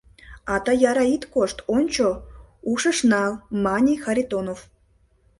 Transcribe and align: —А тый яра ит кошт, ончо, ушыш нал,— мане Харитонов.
—А 0.53 0.55
тый 0.63 0.77
яра 0.89 1.05
ит 1.15 1.23
кошт, 1.33 1.57
ончо, 1.75 2.07
ушыш 2.71 2.97
нал,— 3.11 3.33
мане 3.63 3.95
Харитонов. 4.03 4.59